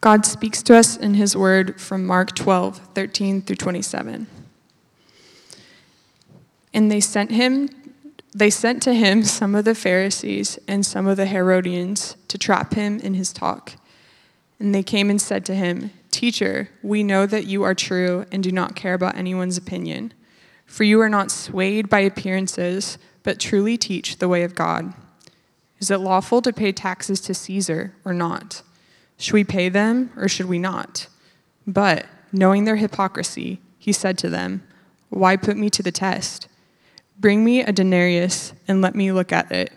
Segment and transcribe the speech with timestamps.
[0.00, 4.26] God speaks to us in his word from Mark 12, 13 through 27.
[6.72, 7.68] And they sent him
[8.32, 12.74] they sent to him some of the Pharisees and some of the Herodians to trap
[12.74, 13.72] him in his talk.
[14.60, 18.42] And they came and said to him, Teacher, we know that you are true and
[18.42, 20.12] do not care about anyone's opinion.
[20.64, 24.94] For you are not swayed by appearances, but truly teach the way of God.
[25.80, 28.62] Is it lawful to pay taxes to Caesar or not?
[29.20, 31.06] Should we pay them or should we not?
[31.66, 34.62] But, knowing their hypocrisy, he said to them,
[35.10, 36.48] Why put me to the test?
[37.18, 39.72] Bring me a denarius and let me look at it.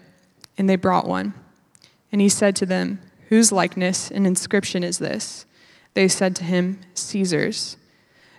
[0.57, 1.33] And they brought one.
[2.09, 5.45] And he said to them, Whose likeness and inscription is this?
[5.93, 7.75] They said to him, Caesar's.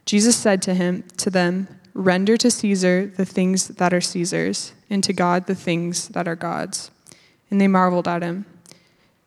[0.07, 5.05] Jesus said to him to them, Render to Caesar the things that are Caesar's, and
[5.05, 6.91] to God the things that are God's.
[7.51, 8.47] And they marveled at him.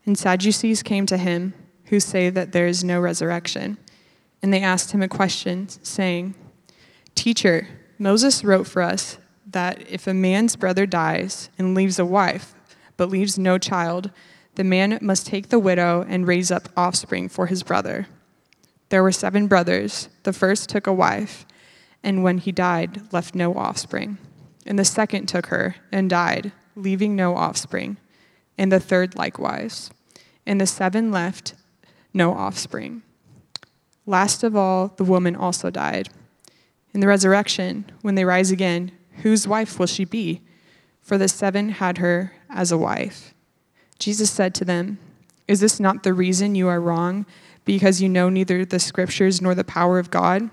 [0.07, 1.53] And Sadducees came to him,
[1.89, 3.77] who say that there is no resurrection.
[4.41, 6.35] And they asked him a question, saying,
[7.15, 12.53] Teacher, Moses wrote for us that if a man's brother dies and leaves a wife,
[12.97, 14.11] but leaves no child,
[14.55, 18.07] the man must take the widow and raise up offspring for his brother.
[18.89, 20.09] There were seven brothers.
[20.23, 21.45] The first took a wife,
[22.03, 24.17] and when he died, left no offspring.
[24.65, 27.97] And the second took her and died, leaving no offspring.
[28.57, 29.89] And the third likewise.
[30.45, 31.53] And the seven left
[32.17, 33.03] no offspring.
[34.05, 36.09] Last of all, the woman also died.
[36.93, 40.41] In the resurrection, when they rise again, whose wife will she be?
[41.01, 43.33] For the seven had her as a wife.
[43.99, 44.97] Jesus said to them,
[45.47, 47.25] Is this not the reason you are wrong,
[47.65, 50.49] because you know neither the scriptures nor the power of God?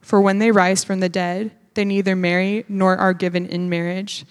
[0.00, 4.24] For when they rise from the dead, they neither marry nor are given in marriage,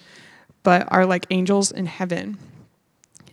[0.62, 2.38] but are like angels in heaven.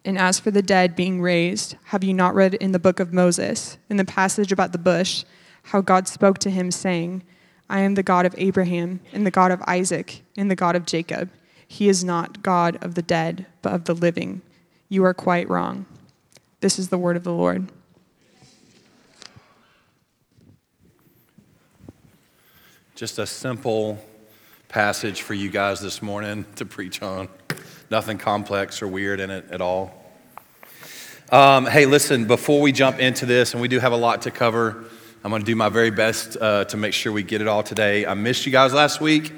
[0.05, 3.14] And as for the dead being raised, have you not read in the book of
[3.14, 5.25] Moses, in the passage about the bush,
[5.64, 7.23] how God spoke to him, saying,
[7.70, 10.86] I am the God of Abraham, and the God of Isaac, and the God of
[10.86, 11.30] Jacob.
[11.67, 14.42] He is not God of the dead, but of the living.
[14.88, 15.86] You are quite wrong.
[16.61, 17.71] This is the word of the Lord.
[22.95, 24.04] Just a simple
[24.67, 27.30] passage for you guys this morning to preach on.
[27.92, 29.92] Nothing complex or weird in it at all.
[31.32, 34.32] Um, hey, listen, before we jump into this, and we do have a lot to
[34.32, 34.86] cover,
[35.23, 37.64] I'm going to do my very best uh, to make sure we get it all
[37.64, 38.05] today.
[38.05, 39.33] I missed you guys last week.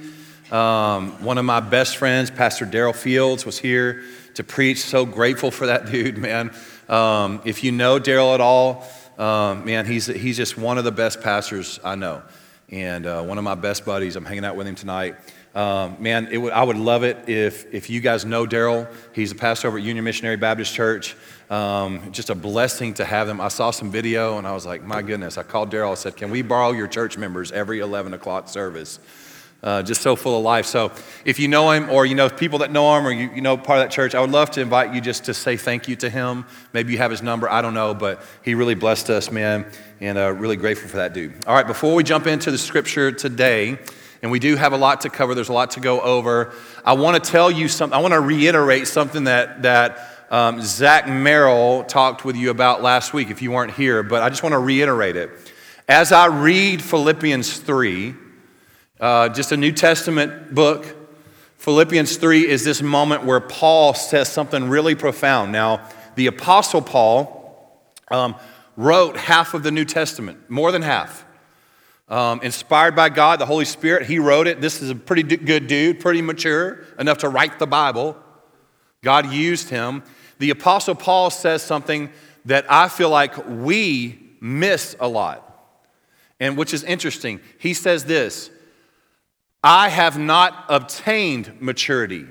[0.52, 4.04] Um, one of my best friends, Pastor Daryl Fields, was here
[4.34, 4.80] to preach.
[4.80, 6.54] So grateful for that dude, man.
[6.90, 8.86] Um, if you know Daryl at all,
[9.18, 12.22] um, man, he's, he's just one of the best pastors I know.
[12.70, 15.16] And uh, one of my best buddies, I'm hanging out with him tonight.
[15.54, 18.88] Um, man, would, I would love it if, if you guys know Daryl.
[19.14, 21.16] He's a pastor over at Union Missionary Baptist Church.
[21.50, 23.42] Um, just a blessing to have them.
[23.42, 25.38] I saw some video and I was like, my goodness.
[25.38, 25.92] I called Daryl.
[25.92, 29.00] I said, can we borrow your church members every 11 o'clock service?
[29.64, 30.66] uh, just so full of life.
[30.66, 30.92] So
[31.26, 33.58] if you know him or you know people that know him or you, you know
[33.58, 35.96] part of that church, I would love to invite you just to say thank you
[35.98, 36.46] to him.
[36.74, 39.66] Maybe you have his number, I don't know, but he really blessed us, man,
[40.00, 41.34] and uh, really grateful for that dude.
[41.46, 43.78] All right, before we jump into the scripture today,
[44.22, 46.54] and we do have a lot to cover, there's a lot to go over.
[46.86, 51.08] I want to tell you something, I want to reiterate something that, that um, Zach
[51.08, 54.54] Merrill talked with you about last week if you weren't here, but I just want
[54.54, 55.32] to reiterate it.
[55.88, 58.16] As I read Philippians 3,
[59.02, 60.86] uh, just a New Testament book.
[61.58, 65.52] Philippians 3 is this moment where Paul says something really profound.
[65.52, 68.36] Now, the Apostle Paul um,
[68.78, 71.26] wrote half of the New Testament, more than half.
[72.12, 74.60] Um, inspired by God, the Holy Spirit, he wrote it.
[74.60, 78.18] This is a pretty good dude, pretty mature, enough to write the Bible.
[79.02, 80.04] God used him.
[80.38, 82.10] The Apostle Paul says something
[82.44, 85.48] that I feel like we miss a lot,
[86.38, 87.40] and which is interesting.
[87.58, 88.52] He says this
[89.64, 92.26] I have not obtained maturity.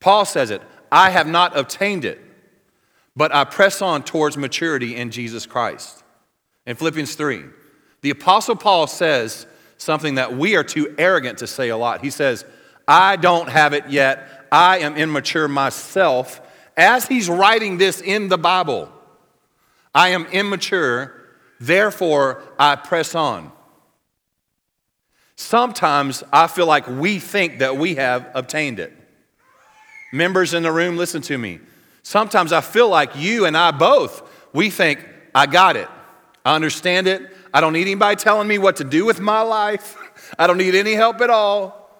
[0.00, 0.60] Paul says it
[0.92, 2.20] I have not obtained it,
[3.16, 6.04] but I press on towards maturity in Jesus Christ.
[6.66, 7.44] In Philippians 3,
[8.02, 12.02] the Apostle Paul says something that we are too arrogant to say a lot.
[12.02, 12.44] He says,
[12.86, 14.46] I don't have it yet.
[14.50, 16.40] I am immature myself.
[16.76, 18.90] As he's writing this in the Bible,
[19.94, 21.14] I am immature,
[21.60, 23.52] therefore I press on.
[25.36, 28.92] Sometimes I feel like we think that we have obtained it.
[30.12, 31.60] Members in the room, listen to me.
[32.02, 35.88] Sometimes I feel like you and I both, we think, I got it.
[36.44, 37.30] I understand it.
[37.52, 39.96] I don't need anybody telling me what to do with my life.
[40.38, 41.90] I don't need any help at all.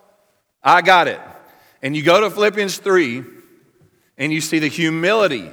[0.62, 1.20] I got it.
[1.82, 3.24] And you go to Philippians 3
[4.18, 5.50] and you see the humility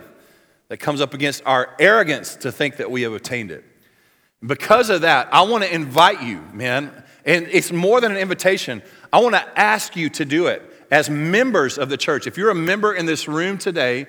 [0.68, 3.64] that comes up against our arrogance to think that we have obtained it.
[4.46, 8.84] Because of that, I want to invite you, man, and it's more than an invitation.
[9.12, 10.62] I want to ask you to do it
[10.92, 12.28] as members of the church.
[12.28, 14.06] If you're a member in this room today,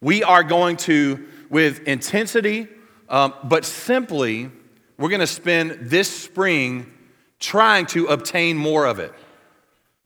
[0.00, 2.68] we are going to, with intensity,
[3.08, 4.50] um, but simply,
[4.98, 6.92] we're going to spend this spring
[7.40, 9.12] trying to obtain more of it,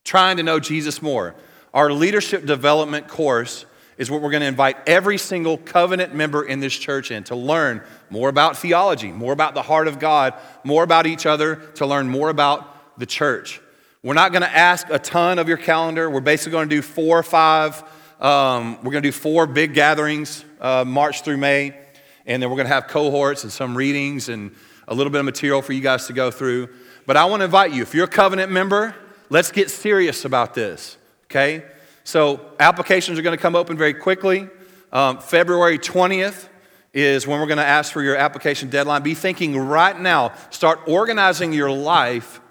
[0.03, 1.35] trying to know Jesus more.
[1.73, 3.65] Our leadership development course
[3.97, 7.35] is what we're going to invite every single covenant member in this church in to
[7.35, 10.33] learn more about theology, more about the heart of God,
[10.63, 13.61] more about each other, to learn more about the church.
[14.01, 16.09] We're not going to ask a ton of your calendar.
[16.09, 17.83] We're basically going to do four or five.
[18.21, 21.77] Um, we're going to do four big gatherings, uh, March through May,
[22.25, 24.55] and then we're going to have cohorts and some readings and
[24.89, 26.67] a little bit of material for you guys to go through.
[27.05, 28.95] But I want to invite you, if you're a covenant member,
[29.29, 31.63] let's get serious about this, okay?
[32.03, 34.49] So applications are going to come open very quickly.
[34.91, 36.49] Um, February 20th
[36.91, 39.03] is when we're going to ask for your application deadline.
[39.03, 42.41] Be thinking right now, start organizing your life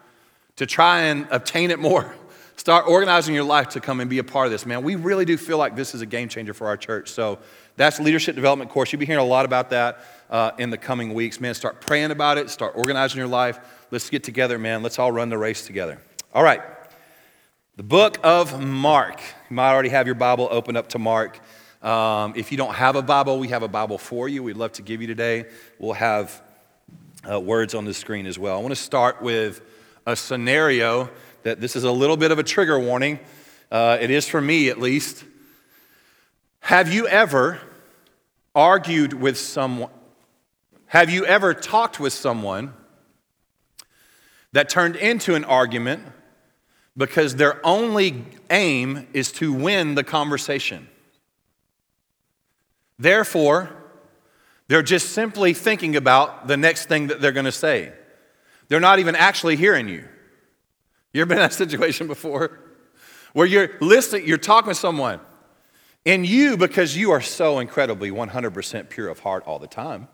[0.56, 2.14] to try and obtain it more.
[2.59, 4.83] Start organizing your life to come and be a part of this, man.
[4.83, 7.09] We really do feel like this is a game changer for our church.
[7.09, 7.39] So
[7.77, 8.93] that's leadership development course.
[8.93, 11.55] You'll be hearing a lot about that uh, in the coming weeks, man.
[11.55, 12.51] Start praying about it.
[12.51, 13.61] Start organizing your life.
[13.93, 14.83] Let's get together, man.
[14.83, 16.01] Let's all run the race together.
[16.35, 16.61] All right.
[17.77, 19.21] The book of Mark.
[19.49, 21.39] You might already have your Bible open up to Mark.
[21.81, 24.43] Um, if you don't have a Bible, we have a Bible for you.
[24.43, 25.45] We'd love to give you today.
[25.79, 26.43] We'll have
[27.31, 28.59] uh, words on the screen as well.
[28.59, 29.61] I want to start with
[30.09, 31.09] a scenario
[31.43, 33.19] that this is a little bit of a trigger warning.
[33.70, 35.25] Uh, it is for me, at least.
[36.61, 37.61] Have you ever
[38.55, 39.90] argued with someone?
[40.87, 42.73] Have you ever talked with someone
[44.52, 46.02] that turned into an argument?
[46.99, 50.88] because their only aim is to win the conversation.
[52.99, 53.70] Therefore,
[54.67, 57.93] they're just simply thinking about the next thing that they're going to say.
[58.67, 60.05] They're not even actually hearing you.
[61.13, 62.61] You ever been in that situation before?
[63.33, 65.21] Where you're listening, you're talking to someone,
[66.05, 70.09] and you, because you are so incredibly 100% pure of heart all the time,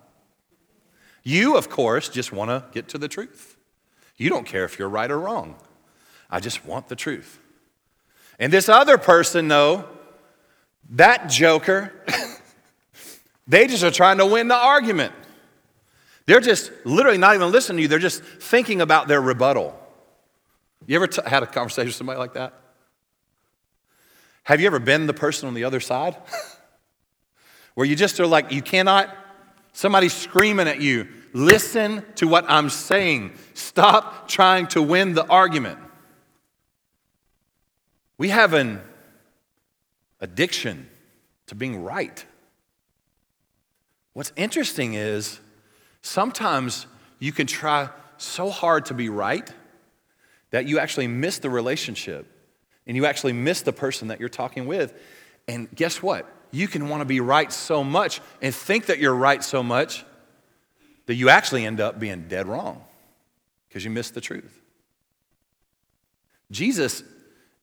[1.23, 3.57] you, of course, just want to get to the truth.
[4.17, 5.57] You don't care if you're right or wrong.
[6.31, 7.39] I just want the truth.
[8.39, 9.89] And this other person, though,
[10.91, 11.93] that joker,
[13.47, 15.13] they just are trying to win the argument.
[16.27, 19.79] They're just literally not even listening to you, they're just thinking about their rebuttal.
[20.87, 22.55] You ever t- had a conversation with somebody like that?
[24.45, 26.17] Have you ever been the person on the other side?
[27.75, 29.15] Where you just are like, you cannot,
[29.73, 33.33] somebody's screaming at you, listen to what I'm saying.
[33.55, 35.79] Stop trying to win the argument.
[38.19, 38.81] We have an
[40.21, 40.89] addiction
[41.47, 42.25] to being right.
[44.13, 45.41] What's interesting is
[46.03, 46.87] sometimes
[47.19, 47.89] you can try
[48.19, 49.51] so hard to be right
[50.55, 52.29] that you actually miss the relationship
[52.87, 54.95] and you actually miss the person that you're talking with.
[55.49, 56.33] And guess what?
[56.53, 60.05] You can want to be right so much and think that you're right so much
[61.07, 62.85] that you actually end up being dead wrong
[63.67, 64.61] because you miss the truth.
[66.53, 67.03] Jesus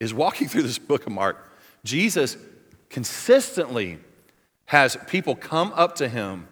[0.01, 1.49] is walking through this book of Mark,
[1.85, 2.35] Jesus
[2.89, 3.99] consistently
[4.65, 6.45] has people come up to him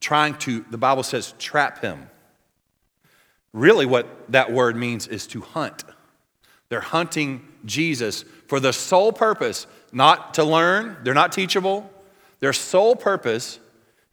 [0.00, 2.10] trying to, the Bible says, trap him.
[3.52, 5.84] Really, what that word means is to hunt.
[6.68, 11.90] They're hunting Jesus for the sole purpose, not to learn, they're not teachable.
[12.38, 13.58] Their sole purpose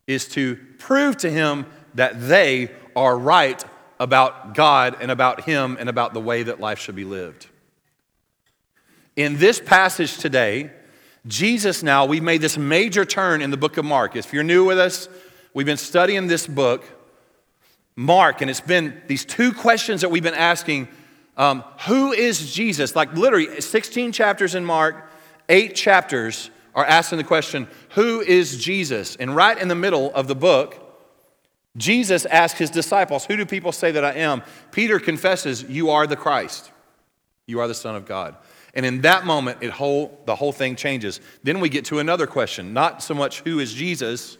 [0.07, 3.63] is to prove to him that they are right
[3.99, 7.47] about God and about him and about the way that life should be lived.
[9.15, 10.71] In this passage today,
[11.25, 14.15] Jesus now, we've made this major turn in the book of Mark.
[14.15, 15.09] If you're new with us,
[15.53, 16.85] we've been studying this book,
[17.99, 20.87] Mark, and it's been these two questions that we've been asking
[21.35, 22.95] um, Who is Jesus?
[22.95, 25.09] Like literally 16 chapters in Mark,
[25.49, 29.15] eight chapters are asking the question, Who is Jesus?
[29.15, 30.83] And right in the middle of the book,
[31.75, 34.43] Jesus asks his disciples, Who do people say that I am?
[34.71, 36.71] Peter confesses, You are the Christ,
[37.47, 38.35] you are the Son of God.
[38.75, 41.19] And in that moment, it whole, the whole thing changes.
[41.41, 44.37] Then we get to another question not so much who is Jesus,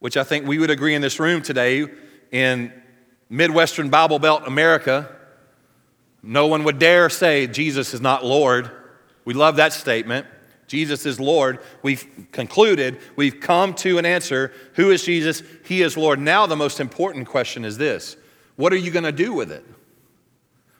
[0.00, 1.86] which I think we would agree in this room today
[2.30, 2.74] in
[3.30, 5.08] Midwestern Bible Belt America.
[6.22, 8.70] No one would dare say Jesus is not Lord.
[9.24, 10.26] We love that statement.
[10.66, 11.60] Jesus is Lord.
[11.82, 14.52] We've concluded, we've come to an answer.
[14.74, 15.42] Who is Jesus?
[15.64, 16.20] He is Lord.
[16.20, 18.16] Now, the most important question is this
[18.56, 19.64] What are you going to do with it?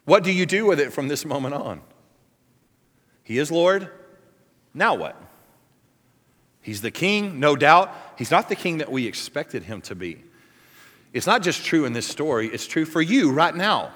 [0.04, 1.80] What do you do with it from this moment on?
[3.23, 3.88] He is Lord.
[4.75, 5.21] Now what?
[6.62, 7.95] He's the king, no doubt.
[8.19, 10.25] he's not the king that we expected him to be.
[11.12, 13.93] It's not just true in this story, it's true for you right now.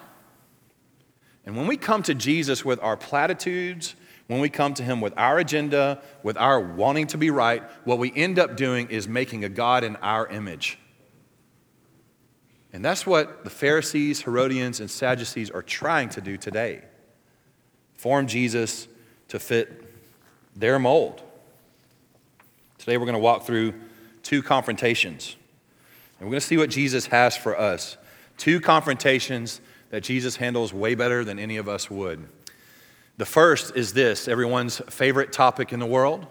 [1.47, 3.95] And when we come to Jesus with our platitudes,
[4.27, 7.99] when we come to him with our agenda, with our wanting to be right, what
[7.99, 10.79] we end up doing is making a God in our image.
[12.73, 16.83] And that's what the Pharisees, Herodians, and Sadducees are trying to do today
[17.97, 18.89] form Jesus
[19.29, 19.83] to fit
[20.55, 21.23] their mold.
[22.79, 23.73] Today we're going to walk through
[24.23, 25.37] two confrontations.
[26.19, 27.97] And we're going to see what Jesus has for us.
[28.37, 32.29] Two confrontations that Jesus handles way better than any of us would.
[33.17, 36.27] The first is this everyone's favorite topic in the world.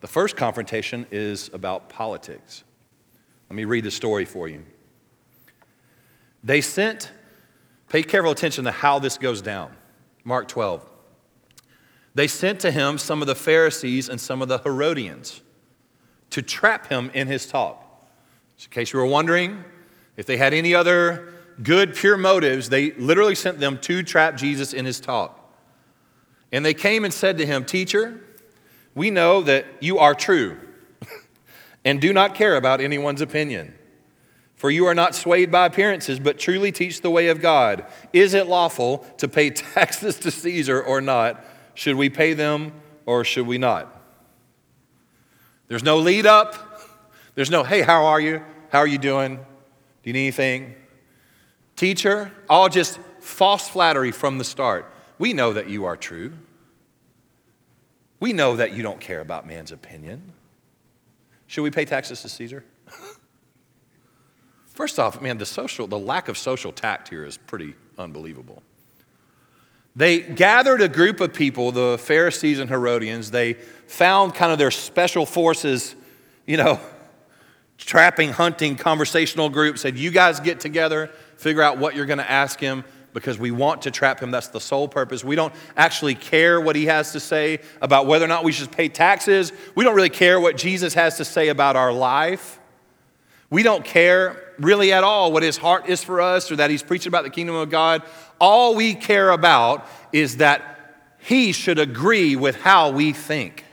[0.00, 2.64] The first confrontation is about politics.
[3.48, 4.64] Let me read the story for you.
[6.42, 7.10] They sent,
[7.88, 9.72] pay careful attention to how this goes down.
[10.24, 10.88] Mark 12.
[12.14, 15.42] They sent to him some of the Pharisees and some of the Herodians
[16.30, 17.79] to trap him in his talk.
[18.64, 19.64] In case you were wondering,
[20.16, 24.72] if they had any other good, pure motives, they literally sent them to trap Jesus
[24.72, 25.36] in his talk.
[26.52, 28.20] And they came and said to him, Teacher,
[28.94, 30.58] we know that you are true
[31.84, 33.74] and do not care about anyone's opinion.
[34.56, 37.86] For you are not swayed by appearances, but truly teach the way of God.
[38.12, 41.42] Is it lawful to pay taxes to Caesar or not?
[41.74, 42.72] Should we pay them
[43.06, 43.96] or should we not?
[45.68, 46.69] There's no lead up.
[47.40, 48.42] There's no, hey, how are you?
[48.68, 49.36] How are you doing?
[49.36, 49.42] Do
[50.04, 50.74] you need anything?
[51.74, 54.92] Teacher, all just false flattery from the start.
[55.18, 56.34] We know that you are true.
[58.20, 60.34] We know that you don't care about man's opinion.
[61.46, 62.62] Should we pay taxes to Caesar?
[64.66, 68.62] First off, man, the social, the lack of social tact here is pretty unbelievable.
[69.96, 73.30] They gathered a group of people, the Pharisees and Herodians.
[73.30, 75.96] They found kind of their special forces,
[76.44, 76.78] you know,
[77.84, 79.80] trapping, hunting, conversational groups.
[79.80, 83.50] Said, You guys get together, figure out what you're going to ask him because we
[83.50, 84.30] want to trap him.
[84.30, 85.24] That's the sole purpose.
[85.24, 88.70] We don't actually care what he has to say about whether or not we should
[88.70, 89.52] pay taxes.
[89.74, 92.60] We don't really care what Jesus has to say about our life.
[93.50, 96.84] We don't care really at all what his heart is for us or that he's
[96.84, 98.02] preaching about the kingdom of God.
[98.40, 100.70] All we care about is that
[101.18, 103.64] he should agree with how we think.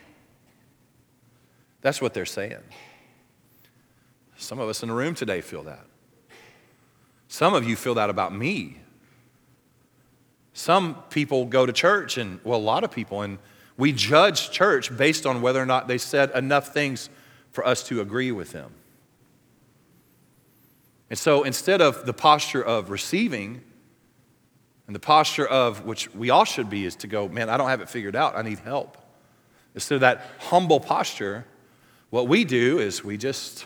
[1.82, 2.64] That's what they're saying.
[4.48, 5.86] Some of us in the room today feel that.
[7.28, 8.78] Some of you feel that about me.
[10.54, 13.40] Some people go to church, and well, a lot of people, and
[13.76, 17.10] we judge church based on whether or not they said enough things
[17.52, 18.72] for us to agree with them.
[21.10, 23.60] And so instead of the posture of receiving,
[24.88, 27.68] and the posture of which we all should be is to go, man, I don't
[27.68, 28.38] have it figured out.
[28.38, 28.98] I need help.
[29.76, 31.44] Instead of that humble posture,
[32.12, 33.66] what we do is we just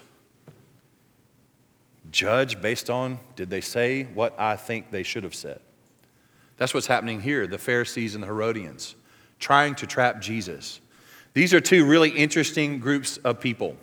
[2.12, 5.60] judge based on did they say what I think they should have said.
[6.58, 8.96] That's what's happening here, the Pharisees and the Herodians,
[9.40, 10.80] trying to trap Jesus.
[11.34, 13.78] These are two really interesting groups of people.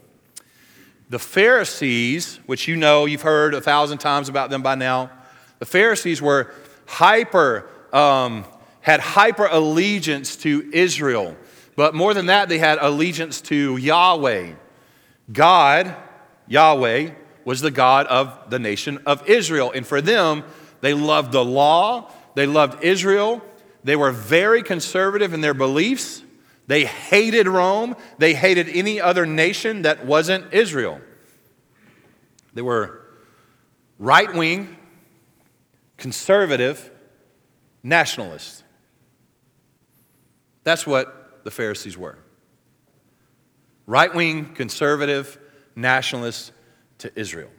[1.10, 5.10] The Pharisees, which you know, you've heard a thousand times about them by now,
[5.58, 6.52] the Pharisees were
[6.86, 8.44] hyper, um,
[8.80, 11.36] had hyper allegiance to Israel.
[11.76, 14.52] But more than that, they had allegiance to Yahweh.
[15.32, 15.96] God,
[16.46, 17.10] Yahweh,
[17.48, 19.72] was the God of the nation of Israel.
[19.74, 20.44] And for them,
[20.82, 23.40] they loved the law, they loved Israel,
[23.82, 26.22] they were very conservative in their beliefs.
[26.66, 27.96] They hated Rome.
[28.18, 31.00] They hated any other nation that wasn't Israel.
[32.52, 33.00] They were
[33.98, 34.76] right wing,
[35.96, 36.90] conservative,
[37.82, 38.62] nationalists.
[40.64, 42.18] That's what the Pharisees were.
[43.86, 45.38] Right wing, conservative,
[45.74, 46.52] nationalists
[46.98, 47.50] to Israel.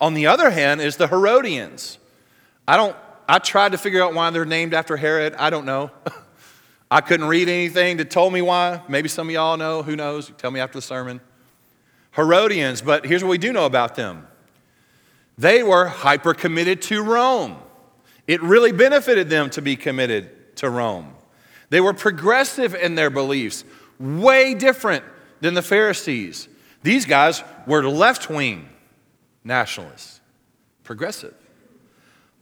[0.00, 1.98] On the other hand, is the Herodians.
[2.66, 2.96] I don't
[3.28, 5.34] I tried to figure out why they're named after Herod.
[5.34, 5.92] I don't know.
[6.90, 8.82] I couldn't read anything that told me why.
[8.88, 9.84] Maybe some of y'all know.
[9.84, 10.32] Who knows?
[10.36, 11.20] Tell me after the sermon.
[12.12, 14.26] Herodians, but here's what we do know about them
[15.38, 17.56] they were hyper committed to Rome.
[18.26, 21.14] It really benefited them to be committed to Rome.
[21.70, 23.64] They were progressive in their beliefs,
[23.98, 25.04] way different
[25.40, 26.48] than the Pharisees.
[26.82, 28.68] These guys were left wing
[29.44, 30.20] nationalists,
[30.84, 31.34] progressive.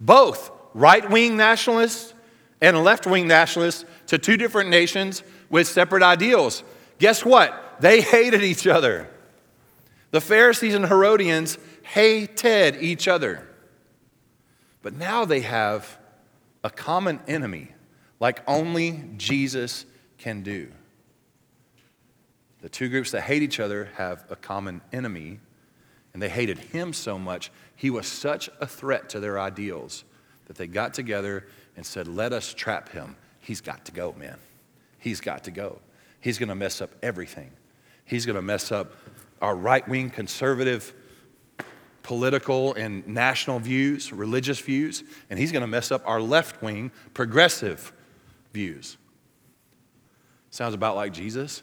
[0.00, 2.14] Both right wing nationalists
[2.60, 6.62] and left wing nationalists to two different nations with separate ideals.
[6.98, 7.76] Guess what?
[7.80, 9.08] They hated each other.
[10.10, 13.46] The Pharisees and Herodians hated each other.
[14.82, 15.98] But now they have
[16.64, 17.72] a common enemy
[18.20, 19.84] like only Jesus
[20.18, 20.68] can do.
[22.60, 25.38] The two groups that hate each other have a common enemy,
[26.12, 27.50] and they hated him so much.
[27.76, 30.04] He was such a threat to their ideals
[30.46, 31.46] that they got together
[31.76, 33.16] and said, Let us trap him.
[33.40, 34.38] He's got to go, man.
[34.98, 35.78] He's got to go.
[36.20, 37.52] He's going to mess up everything.
[38.04, 38.94] He's going to mess up
[39.40, 40.92] our right wing conservative
[42.02, 46.90] political and national views, religious views, and he's going to mess up our left wing
[47.14, 47.92] progressive
[48.52, 48.96] views.
[50.50, 51.62] Sounds about like Jesus.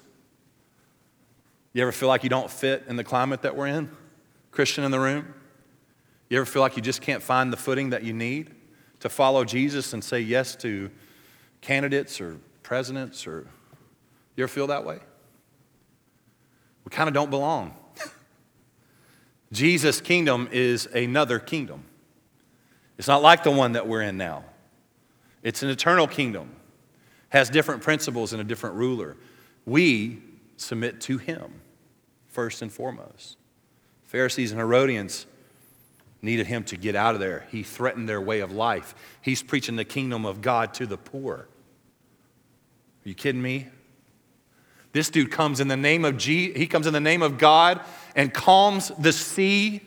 [1.75, 3.91] You ever feel like you don't fit in the climate that we're in?
[4.51, 5.33] Christian in the room?
[6.29, 8.55] You ever feel like you just can't find the footing that you need
[9.01, 10.89] to follow Jesus and say yes to
[11.59, 13.45] candidates or presidents or
[14.37, 14.99] you ever feel that way?
[16.85, 17.75] We kind of don't belong.
[19.51, 21.83] Jesus' kingdom is another kingdom.
[22.97, 24.45] It's not like the one that we're in now.
[25.43, 26.55] It's an eternal kingdom,
[27.27, 29.17] has different principles and a different ruler.
[29.65, 30.21] We
[30.55, 31.63] submit to him
[32.35, 33.37] first and foremost.
[34.03, 35.25] Pharisees and Herodians
[36.21, 37.47] needed him to get out of there.
[37.49, 38.93] He threatened their way of life.
[39.21, 41.47] He's preaching the kingdom of God to the poor.
[43.05, 43.67] Are you kidding me?
[44.91, 47.79] This dude comes in the name of G, he comes in the name of God
[48.15, 49.81] and calms the sea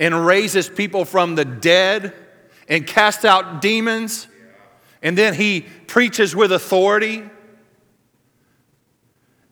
[0.00, 2.14] and raises people from the dead
[2.68, 4.26] and casts out demons.
[5.02, 7.22] And then he preaches with authority.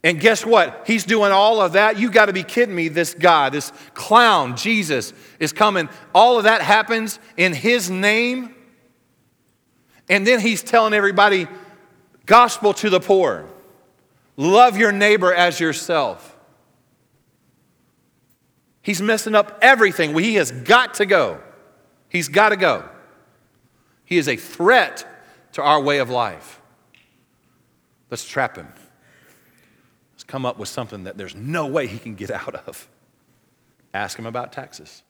[0.04, 0.84] And guess what?
[0.86, 1.98] He's doing all of that.
[1.98, 2.88] You got to be kidding me.
[2.88, 5.88] This guy, this clown, Jesus, is coming.
[6.14, 8.54] All of that happens in his name.
[10.08, 11.48] And then he's telling everybody,
[12.24, 13.48] gospel to the poor.
[14.36, 16.36] Love your neighbor as yourself.
[18.82, 20.16] He's messing up everything.
[20.16, 21.40] He has got to go.
[22.08, 22.88] He's got to go.
[24.04, 25.04] He is a threat
[25.54, 26.60] to our way of life.
[28.10, 28.68] Let's trap him.
[30.26, 32.88] Come up with something that there's no way he can get out of.
[33.94, 35.02] Ask him about taxes.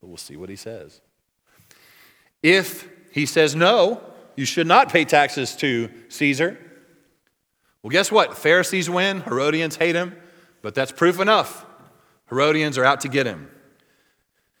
[0.00, 1.00] But we'll see what he says.
[2.42, 4.00] If he says no,
[4.36, 6.58] you should not pay taxes to Caesar,
[7.86, 8.36] well, guess what?
[8.36, 10.16] Pharisees win, Herodians hate him,
[10.60, 11.64] but that's proof enough.
[12.28, 13.48] Herodians are out to get him.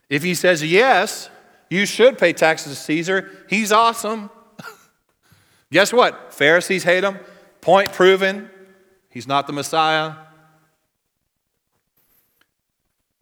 [0.08, 1.28] If he says yes,
[1.68, 4.30] you should pay taxes to Caesar, he's awesome.
[5.72, 6.32] guess what?
[6.32, 7.18] Pharisees hate him.
[7.60, 8.48] Point proven.
[9.16, 10.12] He's not the Messiah.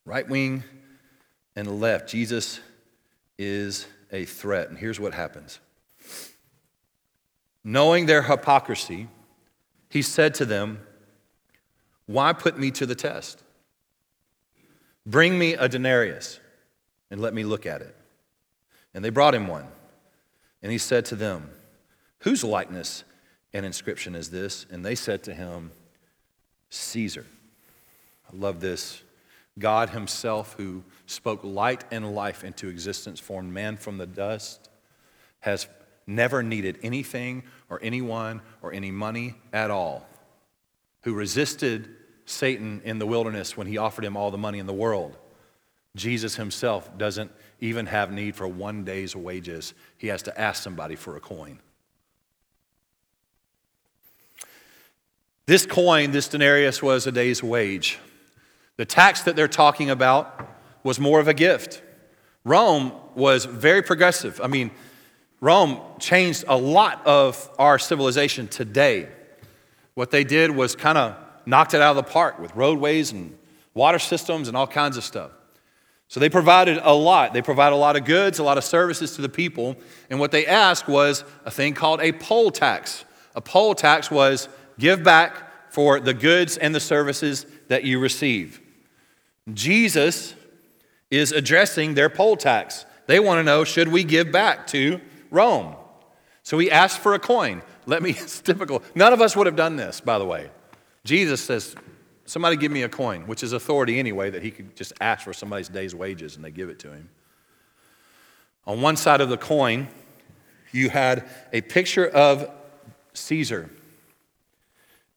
[0.04, 0.64] Right wing
[1.54, 2.08] and left.
[2.08, 2.58] Jesus
[3.38, 4.70] is a threat.
[4.70, 5.60] And here's what happens
[7.62, 9.06] knowing their hypocrisy,
[9.88, 10.80] he said to them,
[12.06, 13.44] Why put me to the test?
[15.06, 16.40] Bring me a denarius
[17.08, 17.94] and let me look at it.
[18.94, 19.68] And they brought him one.
[20.60, 21.50] And he said to them,
[22.22, 23.04] Whose likeness
[23.52, 24.66] and inscription is this?
[24.72, 25.70] And they said to him,
[26.74, 27.26] Caesar.
[28.32, 29.02] I love this.
[29.58, 34.68] God Himself, who spoke light and life into existence, formed man from the dust,
[35.40, 35.68] has
[36.06, 40.06] never needed anything or anyone or any money at all,
[41.02, 41.88] who resisted
[42.26, 45.16] Satan in the wilderness when he offered him all the money in the world.
[45.96, 49.74] Jesus himself doesn't even have need for one day's wages.
[49.96, 51.60] He has to ask somebody for a coin.
[55.46, 57.98] This coin, this denarius, was a day's wage.
[58.76, 60.48] The tax that they're talking about
[60.82, 61.82] was more of a gift.
[62.44, 64.40] Rome was very progressive.
[64.42, 64.70] I mean,
[65.40, 69.08] Rome changed a lot of our civilization today.
[69.94, 73.36] What they did was kind of knocked it out of the park with roadways and
[73.74, 75.30] water systems and all kinds of stuff.
[76.08, 77.34] So they provided a lot.
[77.34, 79.76] They provided a lot of goods, a lot of services to the people.
[80.08, 83.04] And what they asked was a thing called a poll tax.
[83.34, 84.48] A poll tax was
[84.78, 88.60] give back for the goods and the services that you receive.
[89.52, 90.34] Jesus
[91.10, 92.86] is addressing their poll tax.
[93.06, 95.76] They want to know should we give back to Rome.
[96.42, 97.62] So he asked for a coin.
[97.86, 98.82] Let me, it's typical.
[98.94, 100.50] None of us would have done this, by the way.
[101.04, 101.74] Jesus says,
[102.26, 105.34] Somebody give me a coin, which is authority anyway, that he could just ask for
[105.34, 107.10] somebody's day's wages and they give it to him.
[108.66, 109.88] On one side of the coin,
[110.72, 112.50] you had a picture of
[113.12, 113.68] Caesar.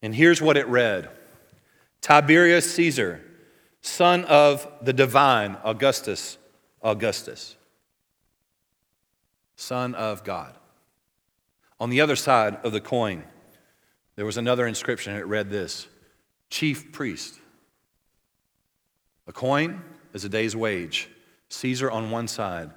[0.01, 1.09] And here's what it read
[2.01, 3.21] Tiberius Caesar,
[3.81, 6.37] son of the divine Augustus
[6.81, 7.57] Augustus
[9.57, 10.53] Son of God.
[11.79, 13.23] On the other side of the coin,
[14.15, 15.87] there was another inscription, it read this
[16.49, 17.39] Chief Priest.
[19.27, 19.81] A coin
[20.13, 21.09] is a day's wage.
[21.49, 22.71] Caesar on one side,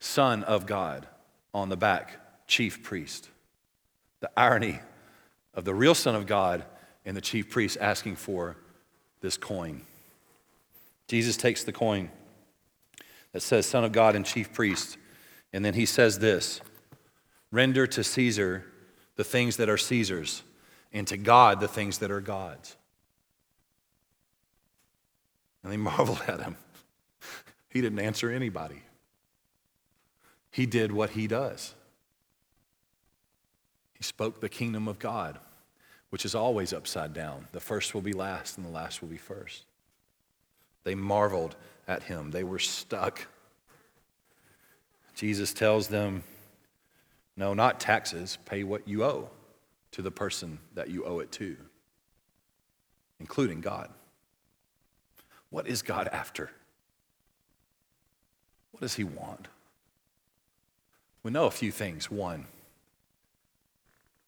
[0.00, 1.06] Son of God
[1.52, 3.28] on the back, Chief Priest.
[4.20, 4.80] The irony
[5.56, 6.64] of the real Son of God
[7.04, 8.56] and the chief priest asking for
[9.20, 9.82] this coin.
[11.08, 12.10] Jesus takes the coin
[13.32, 14.96] that says Son of God and chief priest,
[15.52, 16.60] and then he says this
[17.50, 18.64] Render to Caesar
[19.16, 20.42] the things that are Caesar's,
[20.92, 22.76] and to God the things that are God's.
[25.62, 26.56] And they marveled at him.
[27.68, 28.82] He didn't answer anybody.
[30.50, 31.74] He did what he does.
[33.94, 35.38] He spoke the kingdom of God,
[36.10, 37.46] which is always upside down.
[37.52, 39.64] The first will be last, and the last will be first.
[40.84, 41.56] They marveled
[41.88, 43.26] at him, they were stuck.
[45.14, 46.22] Jesus tells them,
[47.36, 49.30] No, not taxes, pay what you owe
[49.92, 51.56] to the person that you owe it to,
[53.18, 53.88] including God.
[55.50, 56.50] What is God after?
[58.72, 59.48] What does he want?
[61.22, 62.10] We know a few things.
[62.10, 62.44] One,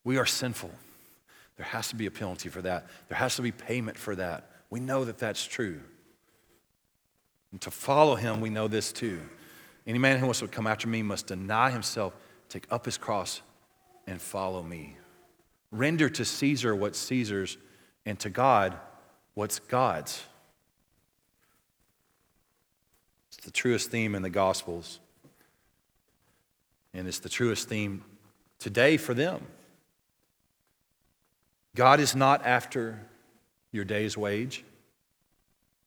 [0.04, 0.70] we are sinful.
[1.58, 4.50] There has to be a penalty for that, there has to be payment for that.
[4.70, 5.80] We know that that's true.
[7.52, 9.20] And to follow him, we know this too.
[9.86, 12.14] Any man who wants to come after me must deny himself,
[12.48, 13.42] take up his cross,
[14.06, 14.96] and follow me.
[15.70, 17.58] Render to Caesar what's Caesar's,
[18.06, 18.78] and to God
[19.34, 20.22] what's God's.
[23.28, 25.00] It's the truest theme in the Gospels.
[26.94, 28.04] And it's the truest theme
[28.58, 29.46] today for them.
[31.78, 32.98] God is not after
[33.70, 34.64] your day's wage.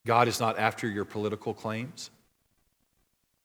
[0.06, 2.12] God is not after your political claims.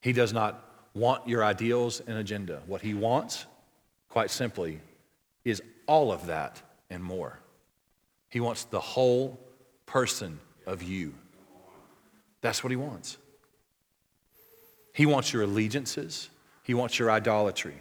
[0.01, 0.63] He does not
[0.95, 2.63] want your ideals and agenda.
[2.69, 3.47] What He wants,
[4.09, 4.79] quite simply,
[5.45, 7.41] is all of that and more.
[8.29, 9.41] He wants the whole
[9.85, 11.15] person of you.
[12.43, 13.19] That's what He wants.
[14.93, 16.31] He wants your allegiances,
[16.63, 17.75] He wants your idolatry.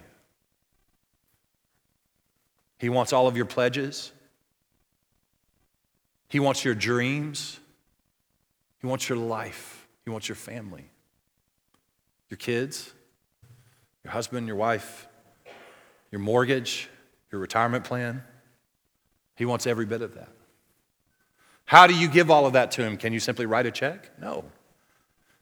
[2.80, 4.10] He wants all of your pledges.
[6.28, 7.60] He wants your dreams.
[8.80, 9.86] He wants your life.
[10.04, 10.84] He wants your family,
[12.30, 12.92] your kids,
[14.04, 15.08] your husband, your wife,
[16.12, 16.88] your mortgage,
[17.32, 18.22] your retirement plan.
[19.34, 20.28] He wants every bit of that.
[21.64, 22.96] How do you give all of that to him?
[22.96, 24.12] Can you simply write a check?
[24.20, 24.44] No.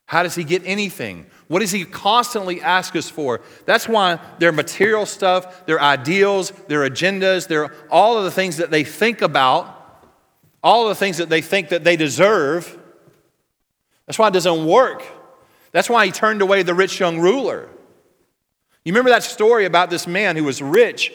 [0.07, 1.27] How does he get anything?
[1.49, 3.43] What does he constantly ask us for?
[3.67, 8.71] That's why their material stuff, their ideals, their agendas, their all of the things that
[8.71, 9.74] they think about,
[10.65, 12.77] all the things that they think that they deserve.
[14.07, 15.05] That's why it doesn't work.
[15.71, 17.69] That's why he turned away the rich young ruler.
[18.85, 21.13] You remember that story about this man who was rich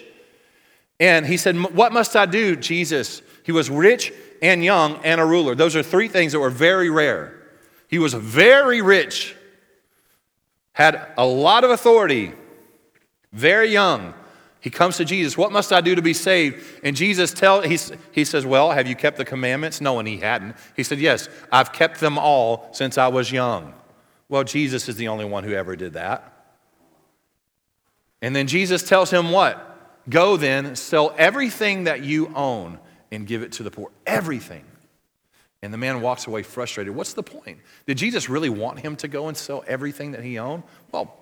[0.99, 3.21] and he said, What must I do, Jesus?
[3.43, 5.55] He was rich and young and a ruler.
[5.55, 7.35] Those are three things that were very rare.
[7.87, 9.35] He was very rich,
[10.73, 12.33] had a lot of authority,
[13.33, 14.13] very young.
[14.61, 16.63] He comes to Jesus, What must I do to be saved?
[16.83, 17.77] And Jesus tell, he,
[18.11, 19.79] he says, Well, have you kept the commandments?
[19.79, 20.55] No, and he hadn't.
[20.75, 23.73] He said, Yes, I've kept them all since I was young.
[24.27, 26.33] Well, Jesus is the only one who ever did that.
[28.21, 29.65] And then Jesus tells him what?
[30.09, 32.79] Go then, sell everything that you own
[33.11, 33.91] and give it to the poor.
[34.05, 34.65] Everything.
[35.61, 36.95] And the man walks away frustrated.
[36.95, 37.59] What's the point?
[37.85, 40.63] Did Jesus really want him to go and sell everything that he owned?
[40.91, 41.18] Well,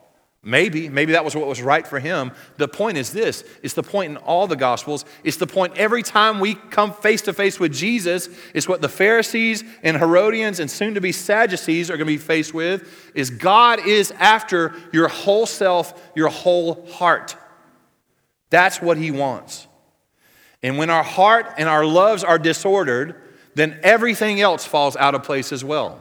[0.48, 0.88] maybe.
[0.88, 2.32] Maybe that was what was right for him.
[2.56, 5.06] The point is this it's the point in all the Gospels.
[5.24, 8.30] It's the point every time we come face to face with Jesus.
[8.54, 12.18] It's what the Pharisees and Herodians and soon to be Sadducees are going to be
[12.18, 17.36] faced with is God is after your whole self, your whole heart.
[18.50, 19.68] That's what he wants.
[20.64, 23.16] And when our heart and our loves are disordered,
[23.54, 26.00] then everything else falls out of place as well.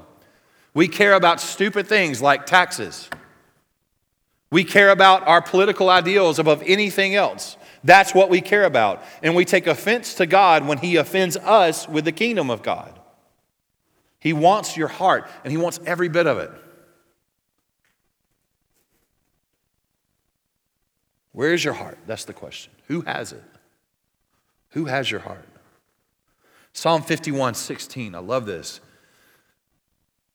[0.72, 3.08] We care about stupid things like taxes.
[4.50, 7.56] We care about our political ideals above anything else.
[7.82, 9.02] That's what we care about.
[9.22, 12.98] And we take offense to God when He offends us with the kingdom of God.
[14.20, 16.50] He wants your heart, and He wants every bit of it.
[21.32, 21.98] Where is your heart?
[22.06, 22.72] That's the question.
[22.86, 23.44] Who has it?
[24.70, 25.46] Who has your heart?
[26.72, 28.80] Psalm 51 16, I love this.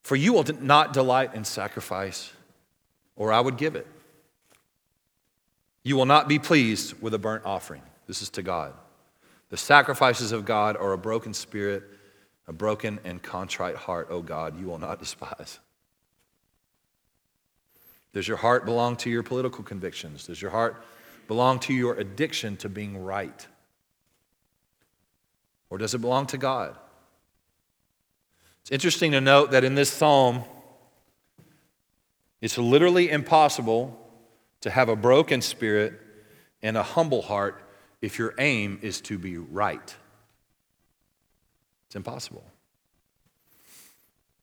[0.02, 2.32] For you will not delight in sacrifice,
[3.16, 3.86] or I would give it.
[5.82, 7.82] You will not be pleased with a burnt offering.
[8.06, 8.74] This is to God.
[9.50, 11.84] The sacrifices of God are a broken spirit,
[12.46, 15.58] a broken and contrite heart, O God, you will not despise.
[18.12, 20.26] Does your heart belong to your political convictions?
[20.26, 20.82] Does your heart
[21.28, 23.46] belong to your addiction to being right?
[25.70, 26.76] Or does it belong to God?
[28.60, 30.44] It's interesting to note that in this psalm,
[32.40, 33.98] it's literally impossible
[34.62, 36.00] to have a broken spirit
[36.62, 37.62] and a humble heart
[38.00, 39.94] if your aim is to be right.
[41.86, 42.44] It's impossible.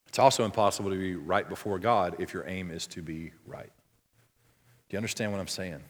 [0.08, 3.72] It's also impossible to be right before God if your aim is to be right.
[4.90, 5.84] Do you understand what I'm saying?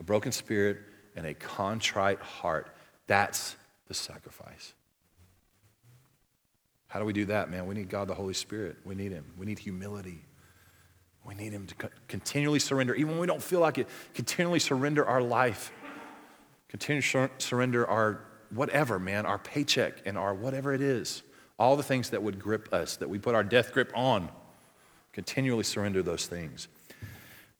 [0.00, 0.78] A broken spirit
[1.14, 2.74] and a contrite heart.
[3.06, 4.74] That's the sacrifice.
[6.88, 7.66] How do we do that, man?
[7.66, 8.76] We need God the Holy Spirit.
[8.84, 9.24] We need Him.
[9.36, 10.24] We need humility.
[11.26, 15.04] We need Him to continually surrender, even when we don't feel like it, continually surrender
[15.04, 15.72] our life,
[16.68, 21.24] continue to surrender our whatever, man, our paycheck and our whatever it is,
[21.58, 24.28] all the things that would grip us, that we put our death grip on.
[25.12, 26.68] Continually surrender those things.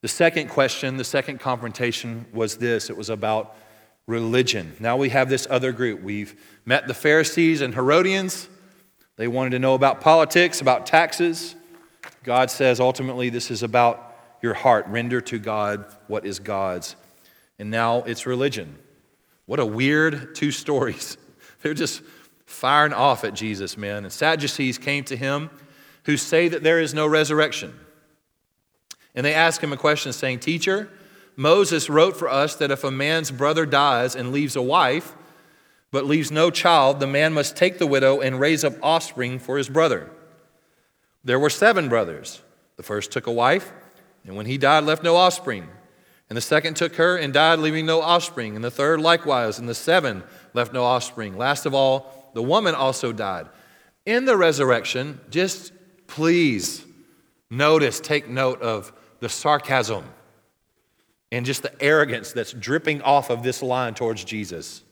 [0.03, 3.57] The second question, the second confrontation was this it was about
[4.07, 4.77] religion.
[4.79, 6.03] Now we have this other group.
[6.03, 8.49] We've met the Pharisees and Herodians.
[9.17, 11.57] They wanted to know about politics, about taxes.
[12.23, 14.87] God says ultimately this is about your heart.
[14.89, 16.97] Render to God what is God's.
[17.59, 18.79] And now it's religion.
[19.47, 21.17] What a weird two stories.
[21.63, 22.03] They're just
[22.45, 24.05] firing off at Jesus, man.
[24.05, 25.51] And Sadducees came to him
[26.05, 27.75] who say that there is no resurrection.
[29.15, 30.91] And they ask him a question saying, Teacher,
[31.37, 35.15] Moses wrote for us that if a man's brother dies and leaves a wife,
[35.91, 39.59] but leaves no child, the man must take the widow and raise up offspring for
[39.59, 40.11] his brother.
[41.27, 42.41] There were seven brothers.
[42.77, 43.73] The first took a wife,
[44.25, 45.69] and when he died, left no offspring.
[46.31, 48.55] And the second took her and died, leaving no offspring.
[48.55, 50.23] And the third likewise, and the seven
[50.55, 51.37] left no offspring.
[51.37, 53.49] Last of all, the woman also died.
[54.05, 55.73] In the resurrection, just
[56.07, 56.85] please
[57.51, 60.05] notice, take note of the sarcasm
[61.33, 64.85] and just the arrogance that's dripping off of this line towards Jesus.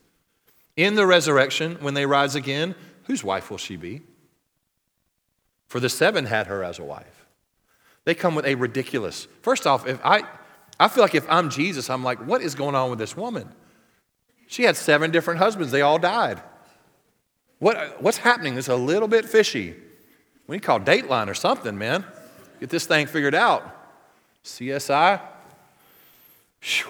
[0.75, 4.01] In the resurrection, when they rise again, whose wife will she be?
[5.67, 7.25] For the seven had her as a wife.
[8.03, 9.27] They come with a ridiculous.
[9.41, 10.23] First off, if I
[10.79, 13.49] I feel like if I'm Jesus, I'm like, what is going on with this woman?
[14.47, 16.41] She had seven different husbands, they all died.
[17.59, 18.57] What, what's happening?
[18.57, 19.73] It's a little bit fishy.
[20.47, 22.03] We need to call Dateline or something, man.
[22.59, 23.71] Get this thing figured out.
[24.43, 25.21] CSI.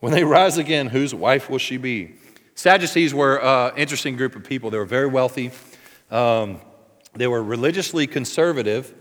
[0.00, 2.16] when they rise again, whose wife will she be?
[2.58, 4.70] Sadducees were an interesting group of people.
[4.70, 5.52] They were very wealthy.
[6.10, 6.60] Um,
[7.14, 8.92] they were religiously conservative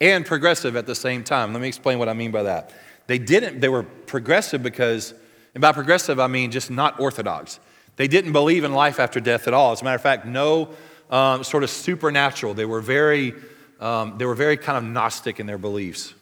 [0.00, 1.52] and progressive at the same time.
[1.52, 2.72] Let me explain what I mean by that.
[3.08, 5.12] They didn't, they were progressive because,
[5.56, 7.58] and by progressive, I mean just not orthodox.
[7.96, 9.72] They didn't believe in life after death at all.
[9.72, 10.68] As a matter of fact, no
[11.10, 12.54] um, sort of supernatural.
[12.54, 13.34] They were very
[13.80, 16.14] um, they were very kind of Gnostic in their beliefs.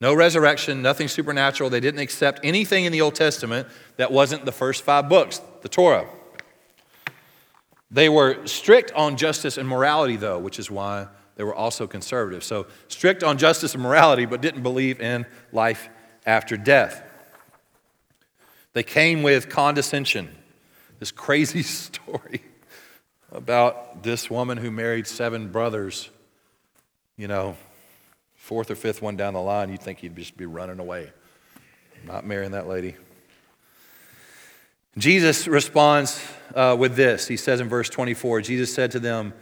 [0.00, 1.70] No resurrection, nothing supernatural.
[1.70, 5.68] They didn't accept anything in the Old Testament that wasn't the first five books, the
[5.68, 6.06] Torah.
[7.90, 11.06] They were strict on justice and morality, though, which is why
[11.36, 12.44] they were also conservative.
[12.44, 15.88] So, strict on justice and morality, but didn't believe in life
[16.26, 17.02] after death.
[18.74, 20.28] They came with condescension,
[20.98, 22.42] this crazy story
[23.32, 26.10] about this woman who married seven brothers
[27.16, 27.56] you know,
[28.46, 31.10] fourth or fifth one down the line, you'd think he'd just be running away,
[32.04, 32.94] not marrying that lady.
[34.96, 37.26] Jesus responds uh, with this.
[37.26, 39.34] He says in verse 24, Jesus said to them,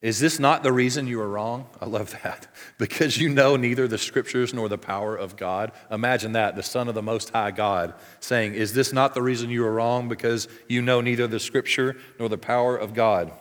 [0.00, 1.66] Is this not the reason you are wrong?
[1.80, 2.46] I love that.
[2.78, 5.72] Because you know neither the scriptures nor the power of God.
[5.90, 9.50] Imagine that, the Son of the Most High God saying, Is this not the reason
[9.50, 10.08] you are wrong?
[10.08, 13.32] Because you know neither the scripture nor the power of God.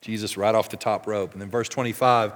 [0.00, 1.32] Jesus right off the top rope.
[1.32, 2.34] And then verse 25,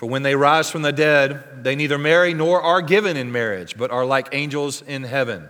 [0.00, 3.76] for when they rise from the dead, they neither marry nor are given in marriage,
[3.76, 5.46] but are like angels in heaven.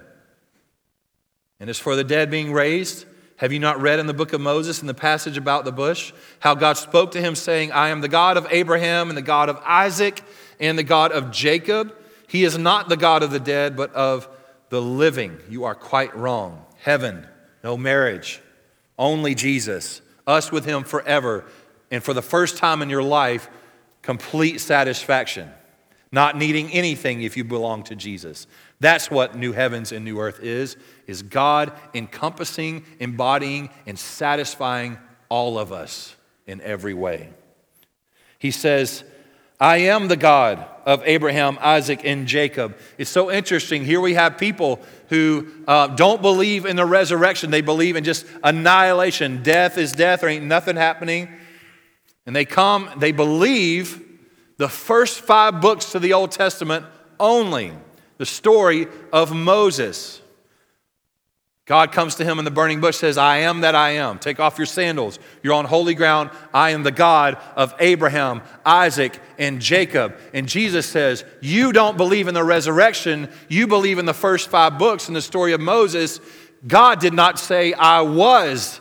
[1.61, 4.41] And as for the dead being raised, have you not read in the book of
[4.41, 8.01] Moses in the passage about the bush how God spoke to him, saying, I am
[8.01, 10.21] the God of Abraham and the God of Isaac
[10.59, 11.95] and the God of Jacob?
[12.27, 14.29] He is not the God of the dead, but of
[14.69, 15.39] the living.
[15.49, 16.65] You are quite wrong.
[16.79, 17.25] Heaven,
[17.63, 18.41] no marriage,
[18.99, 21.45] only Jesus, us with him forever.
[21.93, 23.49] And for the first time in your life,
[24.03, 25.51] complete satisfaction,
[26.13, 28.47] not needing anything if you belong to Jesus.
[28.81, 35.59] That's what new heavens and new earth is, is God encompassing, embodying, and satisfying all
[35.59, 37.31] of us in every way.
[38.39, 39.05] He says,
[39.61, 42.79] I am the God of Abraham, Isaac, and Jacob.
[42.97, 43.85] It's so interesting.
[43.85, 47.51] Here we have people who uh, don't believe in the resurrection.
[47.51, 49.43] They believe in just annihilation.
[49.43, 51.29] Death is death, there ain't nothing happening.
[52.27, 54.07] And they come, they believe
[54.57, 56.85] the first five books of the Old Testament
[57.19, 57.73] only,
[58.19, 60.21] the story of Moses.
[61.71, 64.19] God comes to him in the burning bush, says, I am that I am.
[64.19, 65.21] Take off your sandals.
[65.43, 66.31] You're on holy ground.
[66.53, 70.17] I am the God of Abraham, Isaac, and Jacob.
[70.35, 73.29] And Jesus says, You don't believe in the resurrection.
[73.49, 76.19] You believe in the first five books in the story of Moses.
[76.67, 78.81] God did not say, I was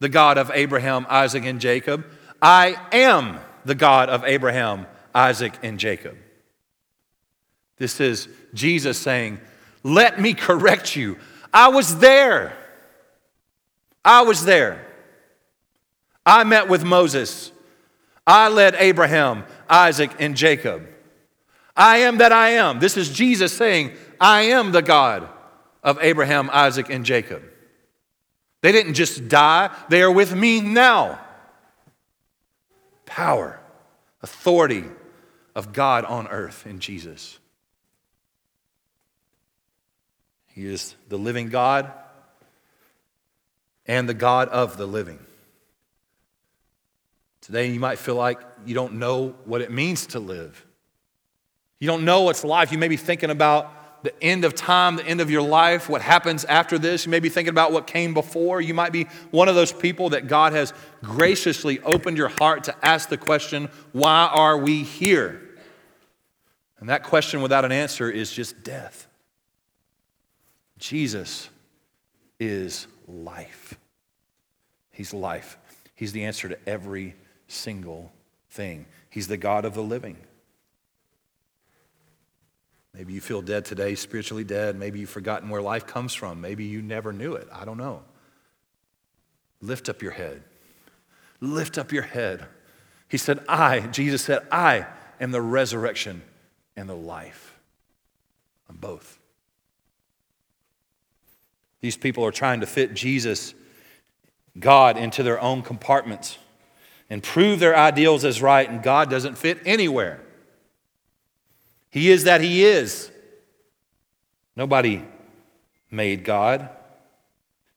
[0.00, 2.04] the God of Abraham, Isaac, and Jacob.
[2.40, 6.16] I am the God of Abraham, Isaac, and Jacob.
[7.78, 9.40] This is Jesus saying,
[9.82, 11.18] Let me correct you.
[11.52, 12.56] I was there.
[14.04, 14.84] I was there.
[16.24, 17.52] I met with Moses.
[18.26, 20.86] I led Abraham, Isaac, and Jacob.
[21.76, 22.80] I am that I am.
[22.80, 25.28] This is Jesus saying, I am the God
[25.82, 27.42] of Abraham, Isaac, and Jacob.
[28.62, 31.20] They didn't just die, they are with me now.
[33.16, 33.58] Power,
[34.20, 34.84] authority
[35.54, 37.38] of God on earth in Jesus.
[40.48, 41.90] He is the living God
[43.86, 45.18] and the God of the living.
[47.40, 50.66] Today, you might feel like you don't know what it means to live.
[51.78, 52.70] You don't know what's life.
[52.70, 53.72] You may be thinking about
[54.06, 57.04] the end of time, the end of your life, what happens after this.
[57.04, 58.60] You may be thinking about what came before.
[58.60, 62.86] You might be one of those people that God has graciously opened your heart to
[62.86, 65.42] ask the question, why are we here?
[66.78, 69.08] And that question without an answer is just death.
[70.78, 71.48] Jesus
[72.38, 73.74] is life.
[74.92, 75.58] He's life.
[75.96, 77.16] He's the answer to every
[77.48, 78.12] single
[78.50, 78.86] thing.
[79.10, 80.18] He's the God of the living.
[82.96, 84.74] Maybe you feel dead today, spiritually dead.
[84.74, 86.40] Maybe you've forgotten where life comes from.
[86.40, 87.46] Maybe you never knew it.
[87.52, 88.02] I don't know.
[89.60, 90.42] Lift up your head.
[91.40, 92.46] Lift up your head.
[93.08, 94.86] He said, I, Jesus said, I
[95.20, 96.22] am the resurrection
[96.74, 97.58] and the life.
[98.70, 99.18] I'm both.
[101.82, 103.54] These people are trying to fit Jesus,
[104.58, 106.38] God, into their own compartments
[107.10, 110.20] and prove their ideals as right, and God doesn't fit anywhere.
[111.90, 113.10] He is that He is.
[114.54, 115.04] Nobody
[115.90, 116.68] made God.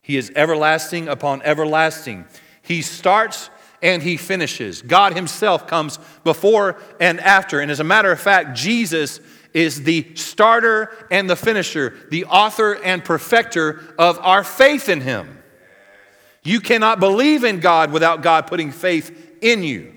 [0.02, 2.26] He is everlasting upon everlasting.
[2.62, 3.50] He starts
[3.82, 4.82] and He finishes.
[4.82, 7.60] God Himself comes before and after.
[7.60, 9.20] And as a matter of fact, Jesus
[9.54, 15.38] is the starter and the finisher, the author and perfecter of our faith in Him.
[16.44, 19.96] You cannot believe in God without God putting faith in you.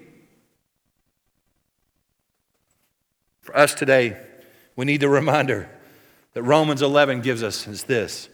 [3.43, 4.17] For us today,
[4.77, 5.69] we need the reminder
[6.33, 8.29] that Romans 11 gives us is this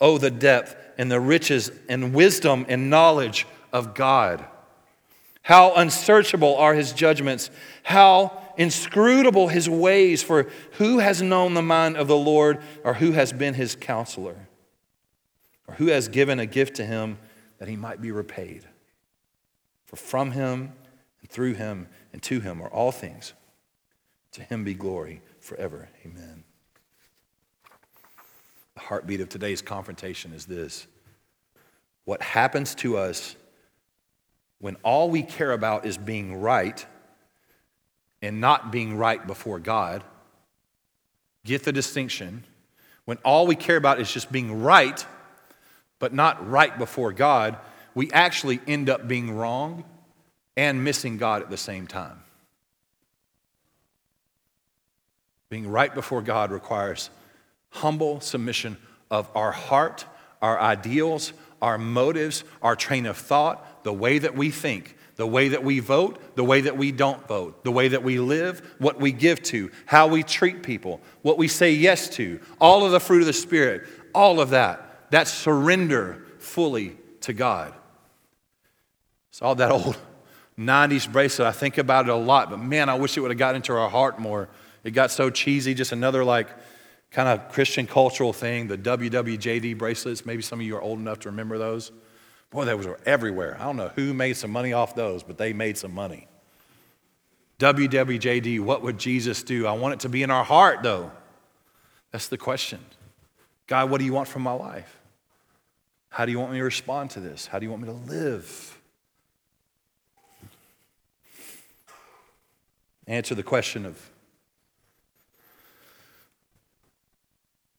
[0.00, 4.44] Oh, the depth and the riches and wisdom and knowledge of God.
[5.42, 7.50] How unsearchable are his judgments,
[7.84, 13.12] how inscrutable his ways, for who has known the mind of the Lord, or who
[13.12, 14.48] has been his counselor,
[15.68, 17.18] or who has given a gift to him
[17.58, 18.64] that he might be repaid?
[19.84, 20.72] For from him
[21.20, 23.34] and through him and to him are all things.
[24.36, 25.88] To him be glory forever.
[26.04, 26.44] Amen.
[28.74, 30.86] The heartbeat of today's confrontation is this
[32.04, 33.34] What happens to us
[34.58, 36.84] when all we care about is being right
[38.20, 40.04] and not being right before God?
[41.46, 42.44] Get the distinction.
[43.06, 45.02] When all we care about is just being right,
[45.98, 47.56] but not right before God,
[47.94, 49.84] we actually end up being wrong
[50.58, 52.20] and missing God at the same time.
[55.48, 57.10] Being right before God requires
[57.70, 58.76] humble submission
[59.10, 60.04] of our heart,
[60.42, 61.32] our ideals,
[61.62, 65.78] our motives, our train of thought, the way that we think, the way that we
[65.78, 69.42] vote, the way that we don't vote, the way that we live, what we give
[69.42, 73.26] to, how we treat people, what we say yes to, all of the fruit of
[73.26, 75.10] the Spirit, all of that.
[75.10, 77.72] That surrender fully to God.
[79.30, 79.96] It's all that old
[80.58, 81.48] 90s bracelet.
[81.48, 83.72] I think about it a lot, but man, I wish it would have got into
[83.74, 84.48] our heart more
[84.86, 86.48] it got so cheesy, just another like
[87.10, 90.24] kind of Christian cultural thing, the WWJD bracelets.
[90.24, 91.90] Maybe some of you are old enough to remember those.
[92.50, 93.56] Boy, those were everywhere.
[93.58, 96.28] I don't know who made some money off those, but they made some money.
[97.58, 99.66] WWJD, what would Jesus do?
[99.66, 101.10] I want it to be in our heart, though.
[102.12, 102.78] That's the question.
[103.66, 105.00] God, what do you want from my life?
[106.10, 107.46] How do you want me to respond to this?
[107.46, 108.78] How do you want me to live?
[113.08, 114.10] Answer the question of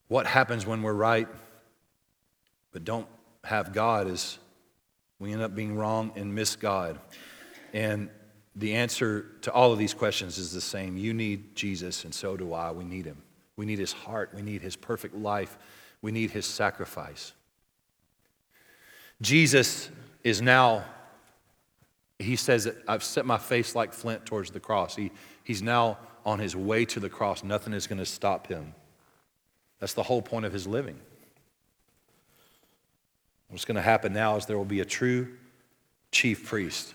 [0.08, 1.28] What happens when we're right
[2.72, 3.06] but don't
[3.44, 4.38] have God is
[5.18, 6.98] we end up being wrong and miss God.
[7.72, 8.08] And
[8.54, 10.96] the answer to all of these questions is the same.
[10.96, 12.70] You need Jesus, and so do I.
[12.70, 13.22] We need him.
[13.56, 14.30] We need his heart.
[14.34, 15.58] We need his perfect life.
[16.02, 17.32] We need his sacrifice.
[19.20, 19.90] Jesus
[20.22, 20.84] is now,
[22.18, 24.94] he says that I've set my face like flint towards the cross.
[24.94, 25.10] He,
[25.42, 27.42] he's now on his way to the cross.
[27.42, 28.74] Nothing is going to stop him.
[29.80, 30.98] That's the whole point of his living.
[33.48, 35.28] What's going to happen now is there will be a true
[36.10, 36.94] chief priest,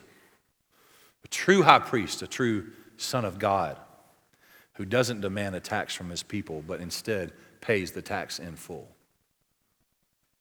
[1.23, 3.77] a true high priest, a true son of God
[4.73, 7.31] who doesn't demand a tax from his people, but instead
[7.61, 8.87] pays the tax in full.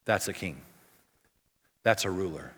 [0.04, 0.60] That's a king.
[1.82, 2.52] That's a ruler.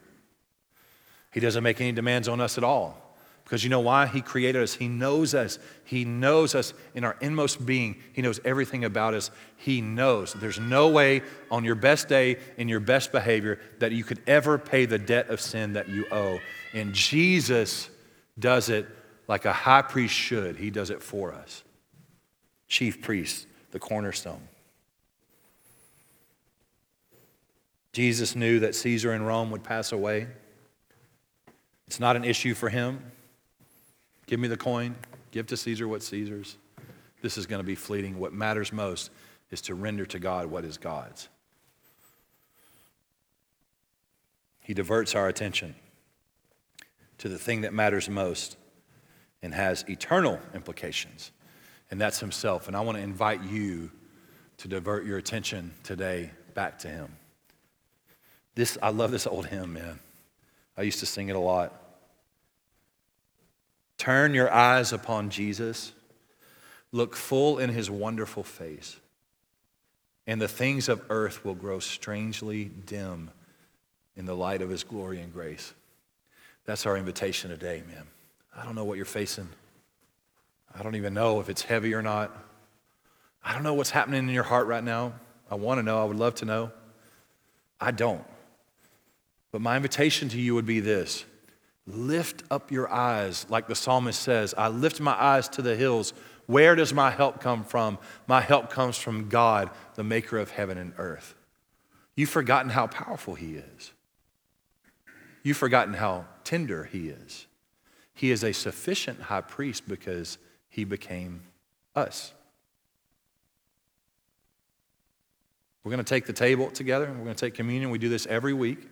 [1.32, 3.03] He doesn't make any demands on us at all.
[3.44, 4.06] Because you know why?
[4.06, 4.74] He created us.
[4.74, 5.58] He knows us.
[5.84, 7.96] He knows us in our inmost being.
[8.14, 9.30] He knows everything about us.
[9.56, 10.32] He knows.
[10.32, 14.56] There's no way on your best day, in your best behavior, that you could ever
[14.56, 16.38] pay the debt of sin that you owe.
[16.72, 17.90] And Jesus
[18.38, 18.88] does it
[19.28, 20.56] like a high priest should.
[20.56, 21.62] He does it for us.
[22.66, 24.48] Chief priest, the cornerstone.
[27.92, 30.26] Jesus knew that Caesar in Rome would pass away.
[31.86, 33.12] It's not an issue for him.
[34.34, 34.96] Give me the coin,
[35.30, 36.56] give to Caesar what Caesar's.
[37.22, 38.18] This is going to be fleeting.
[38.18, 39.12] What matters most
[39.52, 41.28] is to render to God what is God's.
[44.58, 45.76] He diverts our attention
[47.18, 48.56] to the thing that matters most
[49.40, 51.30] and has eternal implications,
[51.92, 52.66] and that's Himself.
[52.66, 53.92] And I want to invite you
[54.56, 57.14] to divert your attention today back to Him.
[58.56, 60.00] This, I love this old hymn, man.
[60.76, 61.83] I used to sing it a lot.
[63.98, 65.92] Turn your eyes upon Jesus,
[66.92, 68.98] look full in his wonderful face,
[70.26, 73.30] and the things of earth will grow strangely dim
[74.16, 75.74] in the light of his glory and grace.
[76.64, 78.04] That's our invitation today, man.
[78.56, 79.48] I don't know what you're facing.
[80.74, 82.36] I don't even know if it's heavy or not.
[83.44, 85.12] I don't know what's happening in your heart right now.
[85.50, 86.00] I want to know.
[86.00, 86.72] I would love to know.
[87.80, 88.24] I don't.
[89.52, 91.24] But my invitation to you would be this
[91.86, 96.12] lift up your eyes, like the psalmist says, I lift my eyes to the hills.
[96.46, 97.98] Where does my help come from?
[98.26, 101.34] My help comes from God, the maker of heaven and earth.
[102.16, 103.92] You've forgotten how powerful He is.
[105.42, 107.46] You've forgotten how tender He is.
[108.14, 111.42] He is a sufficient high priest because He became
[111.94, 112.32] us.
[115.82, 117.90] We're going to take the table together we're going to take communion.
[117.90, 118.88] We do this every week.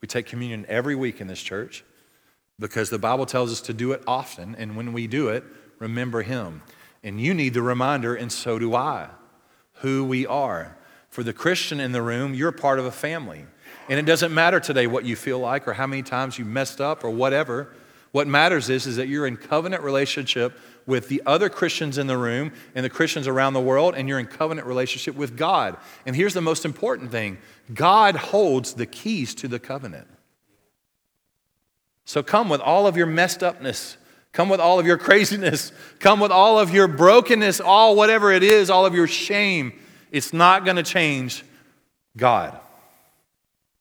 [0.00, 1.82] We take communion every week in this church
[2.58, 4.54] because the Bible tells us to do it often.
[4.56, 5.44] And when we do it,
[5.78, 6.62] remember Him.
[7.02, 9.08] And you need the reminder, and so do I,
[9.74, 10.76] who we are.
[11.08, 13.46] For the Christian in the room, you're part of a family.
[13.88, 16.80] And it doesn't matter today what you feel like or how many times you messed
[16.80, 17.72] up or whatever.
[18.12, 22.16] What matters is, is that you're in covenant relationship with the other Christians in the
[22.16, 25.76] room and the Christians around the world, and you're in covenant relationship with God.
[26.06, 27.38] And here's the most important thing
[27.72, 30.08] God holds the keys to the covenant.
[32.06, 33.98] So come with all of your messed upness.
[34.32, 35.72] Come with all of your craziness.
[35.98, 39.72] Come with all of your brokenness, all whatever it is, all of your shame.
[40.12, 41.44] It's not going to change
[42.16, 42.58] God.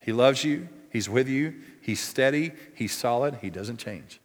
[0.02, 0.68] He loves you.
[0.92, 1.54] He's with you.
[1.82, 2.52] He's steady.
[2.74, 3.36] He's solid.
[3.42, 4.20] He doesn't change.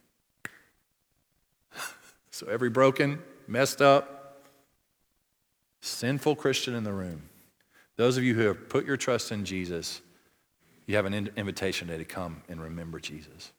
[2.30, 4.46] so, every broken, messed up,
[5.82, 7.22] sinful Christian in the room,
[7.96, 10.01] those of you who have put your trust in Jesus,
[10.86, 13.53] you have an invitation today to come and remember Jesus.